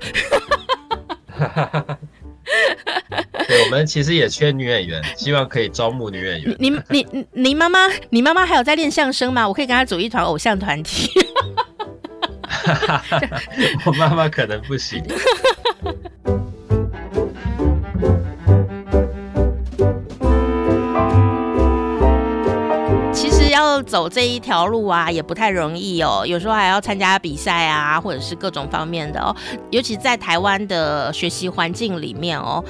[3.47, 6.57] 对，我们其实也缺女演员，希望可以招募女演员。
[6.59, 9.47] 你你你你妈妈，你妈妈还有在练相声吗？
[9.49, 11.11] 我可以跟她组一团偶像团体。
[13.85, 15.03] 我妈妈可能不行。
[23.75, 26.25] 要走这一条路啊，也不太容易哦。
[26.25, 29.35] 有时候还要参加比赛啊，或者是各种方面的哦。
[29.71, 32.65] 尤其在台湾的学习环境里面哦。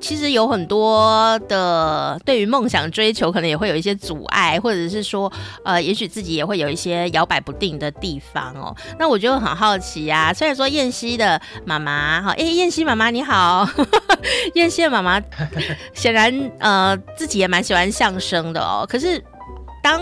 [0.00, 5.32] 其实有很多的对于梦想追求，可能也会有一些阻碍，或者是说，
[5.64, 8.76] 呃，也许自己也会有一些摇摆不定的地方哦。
[8.98, 13.66] 那我就很好奇啊，虽然说燕西的妈妈，哈，哎，燕西妈妈你好，
[14.52, 15.18] 燕西的妈妈
[15.94, 19.22] 显然呃自己也蛮喜欢相声的哦，可是
[19.84, 20.00] 当。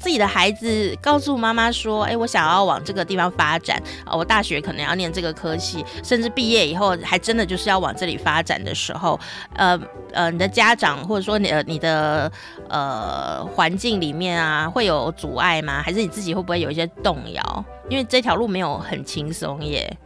[0.00, 9.18] 自己的孩子告诉妈妈说：“哎，我想要往这个地方发展啊，我大学可能要念这个科系，甚至毕业以后还真的就是要往这里发展的时候，
[9.56, 9.76] 呃
[10.12, 12.30] 呃，你的家长或者说你的你的
[12.68, 15.82] 呃环境里面啊，会有阻碍吗？
[15.82, 17.64] 还是你自己会不会有一些动摇？
[17.88, 19.96] 因为这条路没有很轻松耶。”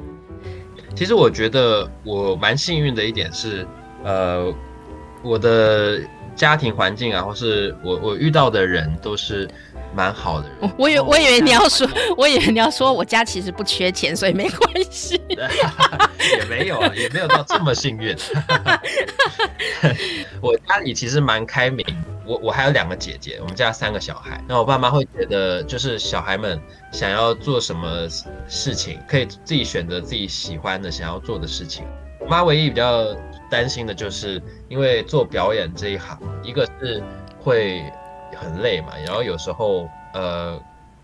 [0.97, 3.67] 其实我觉得我蛮幸运的一点是，
[4.05, 4.51] 呃，
[5.23, 6.01] 我的
[6.35, 9.49] 家庭环境啊，或是我我遇到的人都是。
[9.95, 15.21] 蛮好的人， 我以为我以为你要说， 我以为你要说我家其实不缺钱，所以没关系。
[15.29, 18.17] 也没有啊，也没有到这么幸运。
[20.41, 21.85] 我家里其实蛮开明，
[22.25, 24.43] 我我还有两个姐姐，我们家三个小孩。
[24.49, 26.59] 那我爸妈会觉得，就是小孩们
[26.91, 28.09] 想要做什么
[28.49, 31.85] 事情，可以自己选择自己喜欢的、想要做的事情。
[32.19, 33.15] 我妈唯一比较
[33.53, 37.03] 担心的就是，因为做表演这一行，一个是
[37.39, 37.85] 会。
[38.35, 40.59] 很累嘛，然后有时候呃，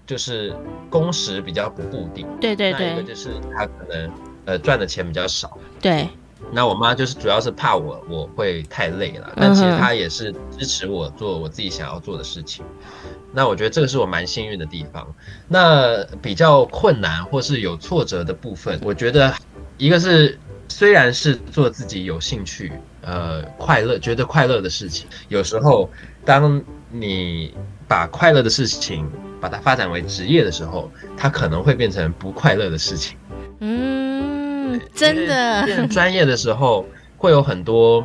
[0.06, 0.52] 就是
[0.88, 2.26] 工时比较不固定。
[2.40, 2.86] 对对对。
[2.86, 4.10] 那一个就是他可能
[4.46, 5.56] 呃赚的钱比较少。
[5.80, 6.08] 对。
[6.50, 12.64] 那我妈就是主要是怕我我会太累了，但其实她也是支持我做我自己想要做的事情。
[12.80, 15.14] 嗯、那我觉得这个是我蛮幸运的地方。
[15.46, 19.32] 那比较困难或是有挫折的部分，我觉得
[19.76, 25.90] 一个是虽然是做自己有兴趣呃快乐觉得快乐的事情，有时候
[26.24, 26.62] 当。
[26.90, 27.54] 你
[27.86, 29.06] 把快乐的事情
[29.42, 33.18] 把它发展为职业的时候，它可能会变成不快乐的事情。
[33.60, 35.66] 嗯，真的。
[35.66, 36.86] 变专业的时候，
[37.18, 38.02] 会有很多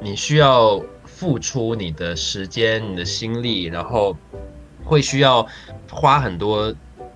[0.00, 4.16] 你需要付出你的时间、你的心力，然后
[4.84, 5.44] 会需要
[5.90, 6.72] 花很多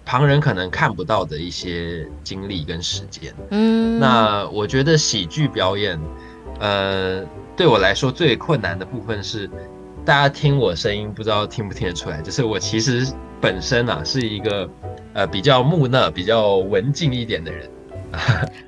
[0.07, 3.35] 旁人可能看不到的一些经历跟时间。
[3.51, 6.01] 嗯，那我觉得喜剧表演，
[6.61, 7.23] 呃，
[7.55, 9.51] 对我来说最困难的部分是。
[10.05, 13.05] 大家听我声音，不知道听不听得出来，就是我其实
[13.41, 14.71] 本身啊是一个
[15.15, 17.69] 呃比较木讷、比较文静一点的人，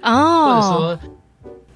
[0.03, 0.99] 哦， 或者说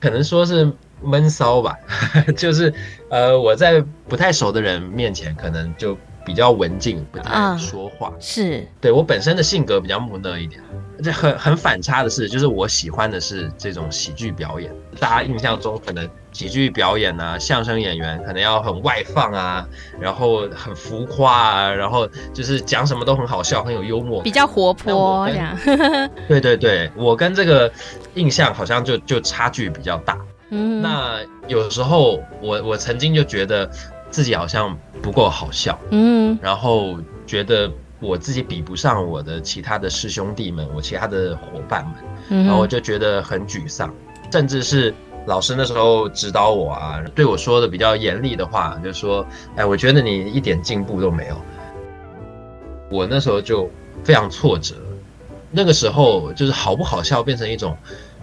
[0.00, 0.68] 可能说是
[1.00, 1.78] 闷骚吧，
[2.36, 2.74] 就是
[3.08, 10.62] 呃我在不太熟的人面前，可能就比较文静，不太说话，哦、是对我本身的性格比较木讷一点。
[11.02, 14.72] 这很很反差的是，就是我喜欢的是这种喜剧表演。
[15.00, 19.66] 大家印象中可能喜剧表演啊，相声演员可能要很外放啊，
[19.98, 25.58] 然后很浮夸啊，然后就是讲什么都很好笑，很有幽默，比较活泼这样。
[26.28, 27.72] 对对对，我跟这个
[28.14, 30.16] 印象好像就就差距比较大。
[30.50, 33.68] 嗯，那有时候我我曾经就觉得
[34.12, 35.76] 自己好像不够好笑。
[35.90, 36.96] 嗯，然后
[37.26, 37.68] 觉得。
[38.04, 41.94] 我自己比不上我的其他的师兄弟们，我其他的伙伴们，
[42.30, 43.94] 嗯、然后我就觉得很沮丧，
[44.32, 44.92] 甚至是
[45.24, 51.36] 老师那时候指导我啊，对我说的比较严厉的话，就说：“哎，我觉得你一点进步都没有。”
[52.90, 53.70] 我那时候就
[54.02, 54.74] 非常挫折，
[55.52, 57.76] 那个时候就是好不好笑变成一种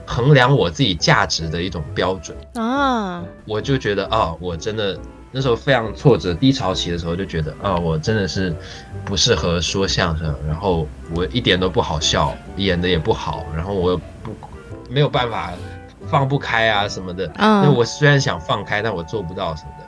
[0.06, 5.00] 衡量我自己价值的一种标准啊，我就觉得啊，我真的。
[5.32, 8.56] 那时候非常挫折、低潮期的时候，就觉得啊，我真的是
[9.06, 14.36] 不适合说相声，然后我一点都不好笑，演的也不好，然后我又不
[14.90, 15.54] 没有办法
[16.08, 17.28] 放不开啊什么的。
[17.36, 19.86] 嗯，那我虽然想放开，但我做不到什么的，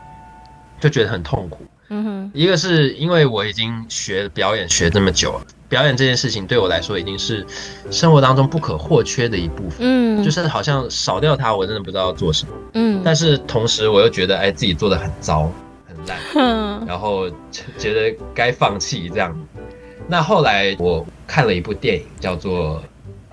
[0.80, 1.66] 就觉得很痛苦。
[1.90, 7.48] 嗯哼，一个是因为我已经学表演学这么久了，表演这件事情对我来说已经是
[7.90, 9.78] 生活当中不可或缺的一部分。
[9.80, 12.52] 嗯，就是好像少掉它，我真的不知道要做什么。
[12.74, 15.50] 嗯，但是同时我又觉得，哎，自己做的很糟，
[15.88, 17.30] 很烂，嗯， 然后
[17.78, 19.34] 觉得该放弃这样。
[20.10, 22.84] 那后来我看了一部电影，叫做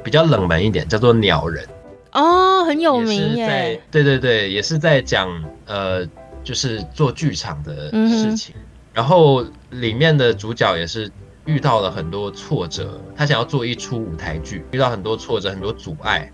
[0.05, 1.67] 比较冷门一点，叫做《鸟人》。
[2.13, 3.81] 哦，很有名耶。
[3.91, 5.29] 对对对，也是在讲
[5.67, 6.07] 呃，
[6.45, 8.55] 就是做剧场的事情。
[8.57, 8.63] 嗯、
[8.95, 11.11] 然后里面的主角也是。
[11.49, 16.31] 遇到了很多挫折，他想要做一出舞台剧，遇到很多挫折，很多阻碍，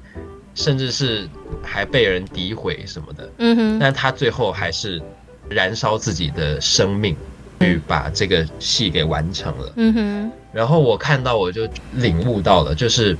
[0.56, 1.28] 甚至是
[1.62, 3.30] 还被人诋毁什么的。
[3.38, 5.00] 嗯哼，但他最后还是
[5.48, 7.16] 燃烧自己的生命，
[7.60, 9.72] 去把这个戏给完成了。
[9.76, 13.16] 嗯哼，然后我看到我就领悟到了，就是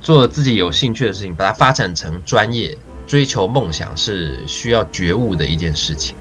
[0.00, 2.74] 做自己有兴趣的事情，把它发展成专业，
[3.06, 6.16] 追求梦想是需要觉悟的一件事情。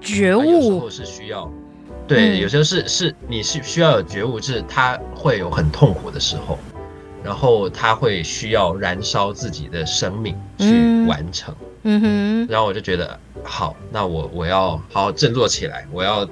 [0.00, 1.52] 觉悟，有时候是需要。
[2.16, 6.58] 对，有时候是是你是需要有觉悟，是他会有很痛苦的时候，
[7.22, 11.54] 然后他会需要燃烧自己的生命去完成。
[11.84, 16.28] 嗯哼，然后我就觉得好，那我我要好好振作起来，我要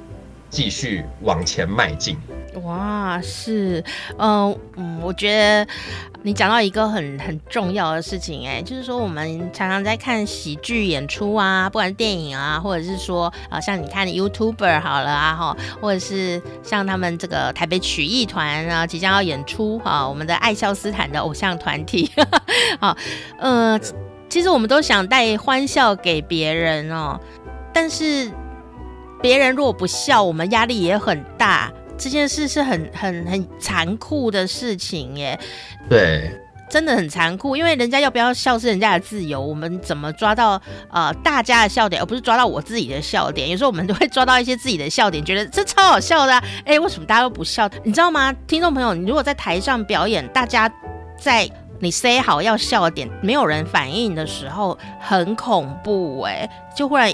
[0.51, 2.19] 继续往前迈进。
[2.65, 3.85] 哇，是，
[4.19, 5.67] 嗯嗯，我觉得
[6.23, 22.11] 你讲到一个很很重要的事情，哎，就是说我们常常在看喜剧演出啊，不管是电影啊，或者是说啊，像你看的 YouTuber 好了啊，哈，或者是像他们这个台北曲艺团啊，即将要演出哈，我们的爱笑斯坦的偶像团体，
[22.81, 22.97] 好，
[23.39, 23.79] 呃，
[24.29, 27.19] 其实我们都想带欢笑给别人哦，
[27.73, 28.31] 但是
[29.23, 31.73] 别人如果不笑，我们压力也很大。
[31.99, 35.39] 这件事是很很很残酷的事情耶，
[35.91, 36.31] 对，
[36.71, 43.51] 真的很残酷，因为人家要不要笑是人家的自由，我们怎么抓到呃大家的笑点，而不是抓到我自己的笑点？
[43.51, 47.69] 有时候我们都会抓到一些自己的笑点，觉得这超好笑的啊，哎，为什么大家都不笑？
[47.83, 48.33] 你知道吗？
[48.47, 50.73] 听众朋友，你如果在台上表演，大家
[51.19, 57.13] 在你 say 好要笑的点，没有人反应的时候，很恐怖哎，就忽然。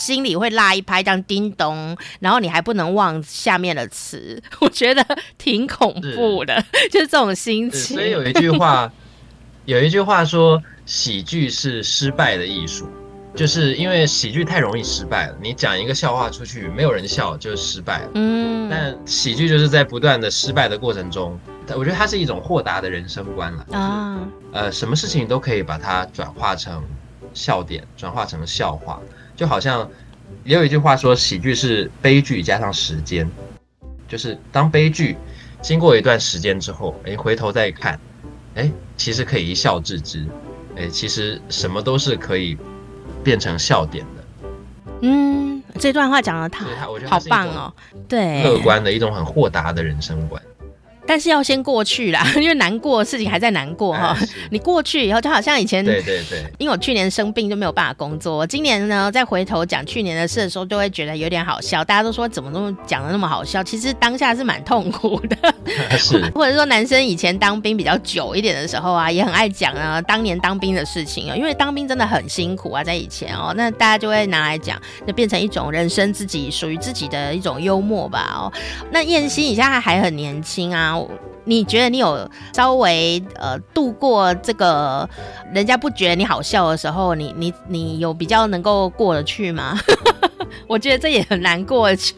[0.00, 5.04] 心里会拉一拍，这样叮咚，然后你还不能忘下面的词， 我觉得
[5.36, 7.96] 挺恐怖的，是 就是这种心情。
[7.96, 8.90] 所以有一句话，
[9.66, 12.88] 有一句话说，喜剧是失败的艺术，
[13.34, 15.36] 就是因为喜剧太容易失败了。
[15.42, 18.10] 你讲一个笑话出去，没有人笑，就是失败了。
[18.14, 21.38] 嗯，但喜剧就是在不断的失败的过程中，
[21.76, 23.66] 我觉得它是一种豁达的人生观了。
[23.70, 24.18] 啊，
[24.52, 26.82] 呃，什么事情都可以把它转化成
[27.34, 28.98] 笑点，转化成笑话。
[29.40, 29.88] 就好像
[30.44, 33.26] 也有一句话说，喜剧是悲剧加上时间，
[34.06, 35.16] 就是当悲剧
[35.62, 37.98] 经过一段时间之后，哎，回头再看，
[38.54, 40.26] 哎，其实可以一笑置之，
[40.76, 42.54] 哎，其实什么都是可以
[43.24, 44.24] 变成笑点的。
[45.00, 47.72] 嗯，这段话讲的太好棒哦，
[48.06, 50.42] 对，乐观的一种很豁达的人生观。
[51.10, 54.16] 但是要先过去啦，因为难过的事情还在难过哈。
[54.52, 58.46] 你过去以后，就好像以前，对对对，因为我去年生病就没有办法工作。
[58.46, 61.82] 今年呢，再回头讲去年的事的时候，就会觉得有点好笑。
[61.82, 65.36] 大家都说怎么那么讲的那么好笑，其实当下是蛮痛苦的。
[65.98, 78.52] 是， 或者说男生以前当兵比较久一点的时候啊，也很爱讲啊当年当兵的事情啊，因为当兵真的很辛苦啊，在以前哦，那大家就会拿来讲，就变成一种人生自己属于自己的一种幽默吧哦。
[78.92, 80.99] 那燕西，你现在还很年轻啊。
[81.44, 85.08] 你觉得你有稍微呃度过这个
[85.52, 89.78] 人家不觉得你好笑的时候，你你你有比较能够过得去吗？
[90.66, 92.14] 我觉得这也很难过得去。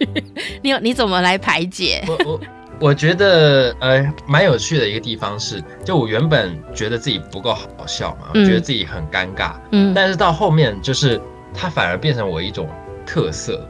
[0.62, 2.04] 你有你怎么来排解？
[2.08, 2.40] 我我
[2.80, 11.20] 我觉得呃蛮有趣的一个地方是，就我原本觉得自己不够好笑嘛，我觉得自己很尴尬，嗯，但是到后面就是
[11.54, 12.68] 它反而变成我一种
[13.06, 13.66] 特色。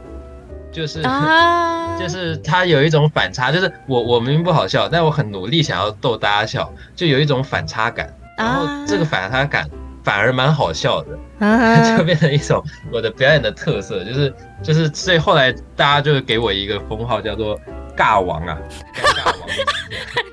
[0.73, 9.69] 就是，uh、 就是他有一种反差，就是我我明明不好笑，但我很努力想要逗大家笑，就有一种反差感，然后这个反差感
[10.03, 12.61] 反而蛮好笑的，uh、 就变成一种
[12.91, 17.55] 我的表演的特色，就是就是，所以后来大家就给我一个封号叫做
[17.95, 18.57] 尬王啊，
[18.95, 19.49] 尬王，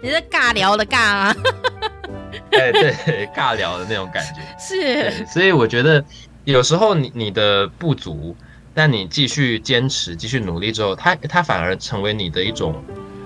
[0.02, 1.34] 你是尬聊的尬吗？
[2.52, 4.40] 哎，对，尬聊的那种感觉。
[4.58, 6.02] 是，所以我觉得
[6.44, 8.34] 有时候你你的不足。
[8.74, 12.74] 但你继续坚持、继续努力之后，它它反而成为你的一种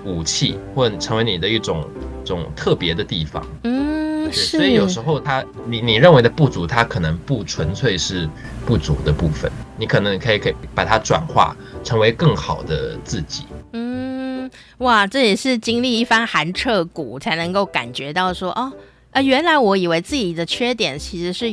[0.05, 1.87] 武器，或者成为你的一种
[2.25, 3.45] 种特别的地方。
[3.63, 4.57] 嗯，是。
[4.59, 8.29] 所以有时候它，你你认为的不足，它可能不纯粹是
[8.67, 13.45] 不足的部分，你可能可以可以把它转化成为更好的自己。
[13.73, 18.73] 嗯，哇，这也是经历一番寒彻骨才能够感觉到说哦。
[19.15, 21.47] 啊，原来我以为自己的缺点其实是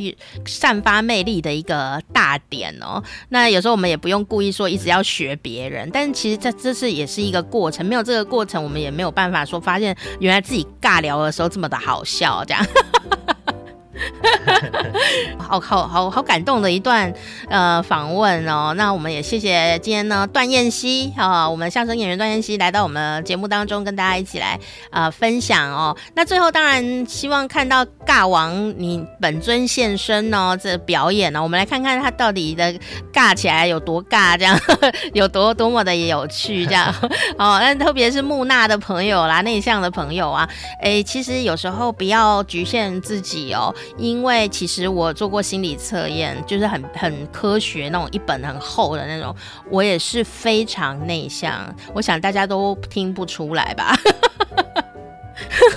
[0.44, 3.00] 散发魅力的一个大点哦。
[3.28, 12.66] 那有时候我们也不用故意说一直要学别人，但是其实这这是也是一个过程，没有这个过程，我们也没有办法说发现原来自己尬聊的时候这么的好笑，这样。
[15.38, 17.12] 好好好好感动的一段
[17.50, 24.58] 呃访问哦，那我们也谢谢今天呢段彦希啊，我们相声演员段彦希来到我们节目当中跟大家一起来
[24.90, 25.94] 呃分享哦。
[26.14, 32.72] 那最后当然希望看到尬王你本尊现身哦，这表演呢、哦，我们来看看他到底的
[33.12, 34.58] 尬起来有多尬，这样
[35.12, 36.92] 有多多么的有趣这样
[37.38, 37.58] 哦。
[37.60, 40.48] 那特别是木讷的朋友啦，内向的朋友啊，
[40.80, 43.74] 哎，其实有时候不要局限自己哦。
[43.96, 49.34] 因为其实我做过心理测验，就是很很科学那种一本很厚的那种，
[49.70, 51.74] 我也是非常内向。
[51.94, 53.94] 我想大家都听不出来吧？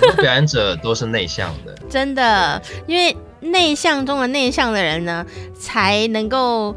[0.14, 5.24] 多表演者都是内向的，真的，因为内向中的内向的人呢，
[5.58, 6.74] 才能够。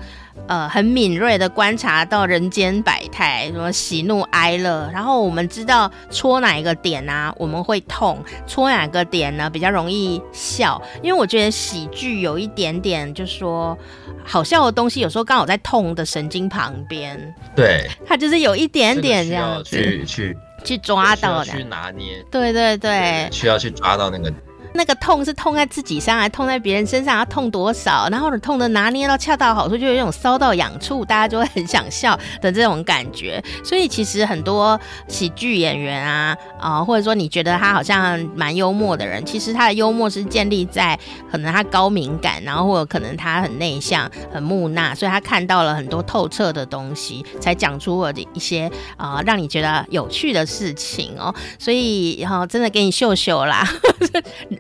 [0.50, 10.82] 呃，很敏锐的观察到人间百态，什么喜怒哀乐，然后我们知道戳哪一个点啊，我们会痛；戳哪个点呢，比较容易笑。
[11.04, 13.78] 因为我觉得喜剧有一点点，就是说
[14.26, 17.36] 好笑的东西，有时候刚好在痛的神经旁边。
[17.56, 22.26] 对， 它就是有一点点这样子，去去去抓到的，去拿捏。
[22.32, 24.34] 对对对，需要去抓到那个。
[24.74, 28.08] 那个痛是痛在自己上，还痛在别人身上，要痛多少？
[28.10, 33.44] 然后痛的拿捏到恰到好处，就有一种搔到痒处，大家就会很想笑的这种感觉。
[33.64, 40.98] 所以其实很多喜剧演员啊，啊、或者说你觉得他好像蛮幽默的人，其实他的幽默是建立在
[41.32, 51.34] 可能他高敏感，然后或者可能他很内向、很木讷，所以他看到了很多透彻的东西，才讲出了一些啊、呃、让你觉得有趣的事情哦。
[51.58, 53.68] 所以然后、真的给你秀秀啦。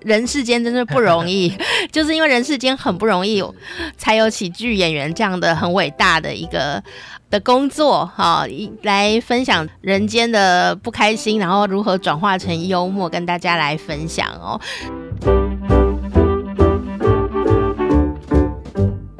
[0.09, 1.55] 人世间真是不容易，
[1.91, 3.43] 就是因为人世间很不容易，
[3.95, 6.83] 才有喜剧演员这样的很伟大的一个
[7.29, 8.43] 的工作哈，
[8.81, 14.59] 来分享人间的不开心，然后如何转化成幽默，跟大家来分享哦。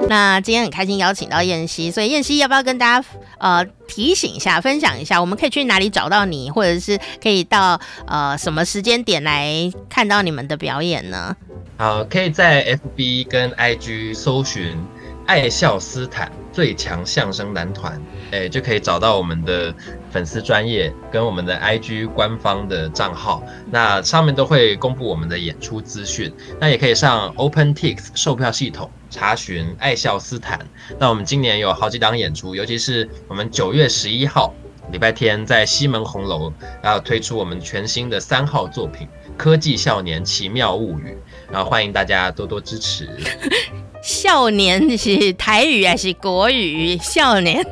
[0.10, 3.07] 那今天很开心邀请到燕西，所以燕西要不要跟大家
[3.38, 11.36] 呃提醒一下、分享一下，我们可以去哪里找到你，或者是可以到呃什么时间点来看到你们的表演呢？
[11.78, 14.76] 好，可以在 FB 跟 IG 搜寻
[15.28, 18.01] 爱笑斯坦最强相声男团，
[18.32, 19.72] 哎，就可以找到我们的
[20.12, 26.34] 粉丝专业跟我们的 IG 官方的账号，那上面都会公布我们的演出资讯。
[26.60, 28.89] 那也可以上 OpenTix 售票系统。
[29.10, 30.60] 查询爱笑斯坦，
[30.99, 34.53] 那我们今年有好几档演出，尤其是我们九月十一号
[34.91, 36.53] 礼拜天在西门红楼
[36.84, 39.07] 要推出我们全新的三号作品
[39.38, 41.03] 《科技少年奇妙物语》，
[41.51, 43.10] 然后欢迎大家多多支持。
[44.01, 46.97] 少年是台语还是国语？
[46.97, 47.66] 少年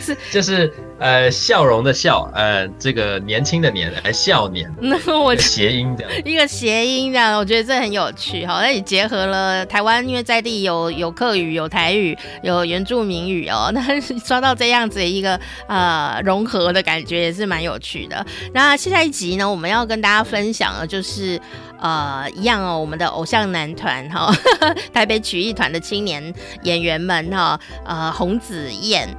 [0.00, 0.72] 是 就是。
[0.98, 8.60] 呃，笑容的笑，呃，这个年轻的年，呃，笑年，那我谐音这样，一个谐音这样，我觉得这很有趣哈。
[8.62, 15.38] 那你结合了台湾，因为在地有有客语、有台语、有原住民语哦，那刷到这样子一个
[15.68, 18.24] 呃融合的感觉也是蛮有趣的。
[18.54, 21.38] 那下一集呢，我们要跟大家分享的就是
[21.78, 24.34] 呃一样哦，我们的偶像男团哈，
[24.94, 26.32] 台北曲艺团的青年
[26.62, 29.14] 演员们哈，呃，洪子彦。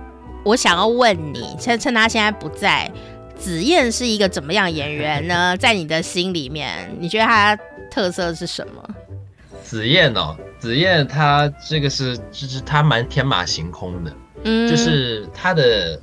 [0.48, 2.89] 我想要问你，趁趁他现在不在，
[3.36, 5.56] 子燕是一个怎么样演员呢？
[5.60, 7.54] 在你的心里面，你觉得他
[7.91, 8.82] 特色是什么？
[9.62, 14.14] 子燕哦，子燕他这个是就是他蛮天马行空的，
[14.45, 16.00] 嗯，就是他的，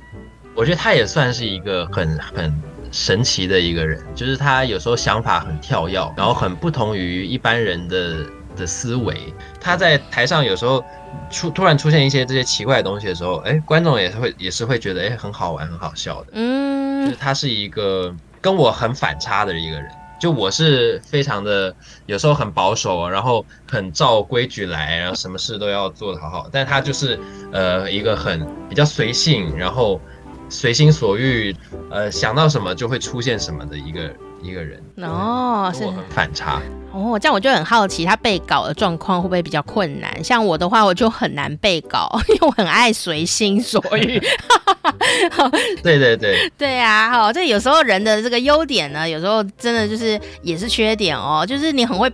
[0.53, 8.23] 我觉得他也算是一个很很神奇的一个人，就是他有时候想法很跳跃，然后很不同于一般人的
[8.55, 9.33] 的思维。
[9.59, 10.83] 他在台上有时候。
[11.31, 19.89] 出突然出现一些这些奇怪的东西的时候，哎，观众也是会也是会觉得哎很好玩很好笑的，嗯，就是他是一个跟我很反差的一个人，
[20.19, 21.73] 就我是非常的
[22.05, 27.17] 有时候很保守，然后很照规矩来，然后什么事都要做得好好，但他就是
[27.53, 30.01] 呃一个很比较随性，然后
[30.49, 31.55] 随心所欲，
[31.89, 36.61] 呃想到什么就会出现什么的一个一个人，哦，是我很反差。
[36.95, 40.23] 哦，这样我就很好奇，他背稿的状况会不会比较困难？
[40.23, 44.17] 像我的话，我就很难背稿， 因为我很爱随心所欲。
[45.83, 52.09] 对对对，对啊，哈，这有时候人的这个优点呢，有时候真的就是也是缺点哦，就是你很会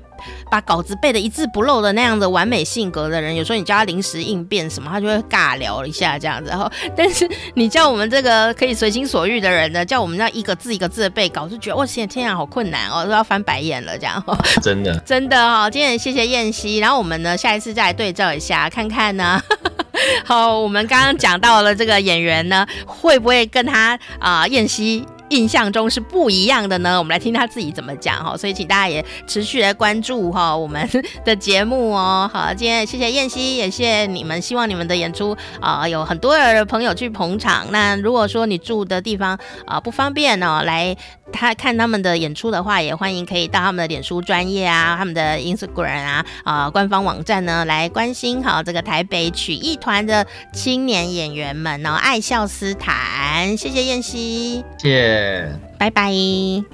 [0.50, 6.50] 把稿子背的一字不漏的那样的完美性格的人，有时候你叫他临时应变什么，他就会尬聊一下这样子。
[6.50, 14.24] 然后，但是你叫我们这个可以随心所欲的人呢，叫我们那一个字一个字的背稿，就觉得哇，现在天啊，好困难哦，都要翻白眼了这样。
[14.72, 19.42] 真的，真的哈、今天谢谢燕西，然后我们呢，下一次再来对照一下，看看呢。
[20.24, 26.98] 好，我们刚刚讲到了这个演员呢，会不会跟他啊、燕西印象中是不一样的呢？
[26.98, 28.36] 我们来听他自己怎么讲哈。
[28.38, 30.90] 所以请大家也持续来关注哈我们
[31.26, 32.30] 的节目哦。
[32.34, 37.68] 好，今天谢谢燕西，也谢谢你们，希望你们的演出啊、有很多的朋友去捧场。
[37.72, 40.96] 那如果说你住的地方啊、不方便哦，来。
[41.32, 56.12] 他看他们的演出的话，也欢迎可以到他们的脸书专业啊，他们的 Instagram 啊，啊、呃、官方网站呢来关心好这个台北曲艺团的青年演员们哦，爱笑斯坦，谢谢燕西，谢谢，拜拜，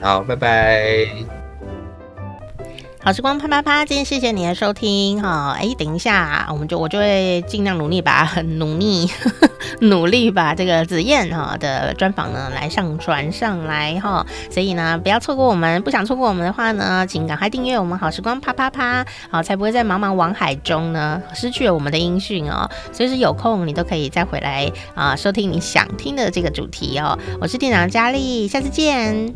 [0.01, 1.46] 好，拜拜。
[3.07, 5.55] 好时光啪啪啪，今天谢谢你的收听哈。
[5.57, 9.09] 哎，等一下，我们就我就会尽量努力把很努力
[9.79, 14.25] 努力把这个子燕哈的专访呢来上传上来哈。
[14.51, 22.69] 所以呢，不要错过我们，不想错过我们的话呢，请赶快订阅我们好时光啪啪啪，好才不会在茫茫网海中呢失去了我们的音讯哦。
[22.91, 27.17] 随时有空你都可以再回来啊收听你想听的这个主题哦。
[27.39, 29.33] 我是店长佳丽，下次见。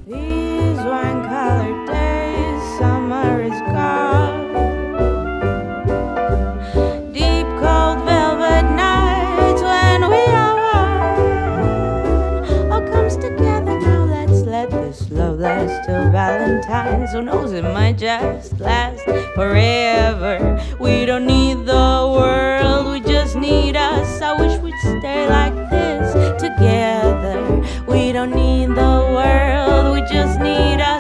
[15.86, 17.12] till Valentine's.
[17.12, 19.04] Who knows, it might just last
[19.36, 20.60] forever.
[20.80, 24.22] We don't need the world, we just need us.
[24.22, 27.38] I wish we'd stay like this together.
[27.88, 30.91] We don't need the world, we just need us.